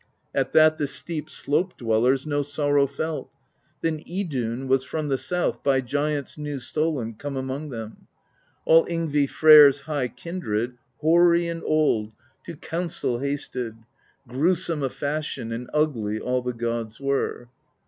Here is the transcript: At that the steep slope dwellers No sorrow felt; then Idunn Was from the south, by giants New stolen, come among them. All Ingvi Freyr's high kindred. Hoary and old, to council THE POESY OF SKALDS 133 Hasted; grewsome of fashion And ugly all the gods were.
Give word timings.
At 0.33 0.51
that 0.53 0.79
the 0.79 0.87
steep 0.87 1.29
slope 1.29 1.77
dwellers 1.77 2.25
No 2.25 2.41
sorrow 2.41 2.87
felt; 2.87 3.35
then 3.81 3.99
Idunn 4.09 4.67
Was 4.67 4.83
from 4.83 5.09
the 5.09 5.17
south, 5.19 5.61
by 5.63 5.79
giants 5.79 6.39
New 6.39 6.57
stolen, 6.59 7.13
come 7.13 7.37
among 7.37 7.69
them. 7.69 8.07
All 8.65 8.83
Ingvi 8.87 9.29
Freyr's 9.29 9.81
high 9.81 10.07
kindred. 10.07 10.73
Hoary 11.01 11.47
and 11.47 11.61
old, 11.63 12.13
to 12.47 12.55
council 12.55 13.19
THE 13.19 13.27
POESY 13.27 13.33
OF 13.35 13.39
SKALDS 13.41 13.55
133 14.25 14.49
Hasted; 14.49 14.65
grewsome 14.73 14.81
of 14.81 14.93
fashion 14.93 15.51
And 15.51 15.69
ugly 15.71 16.19
all 16.19 16.41
the 16.41 16.53
gods 16.53 16.99
were. 16.99 17.49